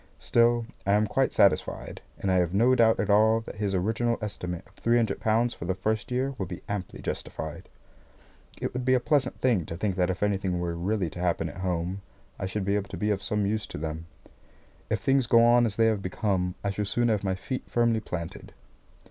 [0.17, 4.17] Still, I am quite satisfied, and I have no doubt at all that his original
[4.19, 7.69] estimate of three hundred pounds for the first year will be amply justified.
[8.59, 11.49] It would be a pleasant thing to think that if anything were really to happen
[11.49, 12.01] at home,
[12.39, 14.07] I should be able to be of some use to them.
[14.89, 17.99] If things go on as they have begun, I shall soon have my feet firmly
[17.99, 18.53] planted.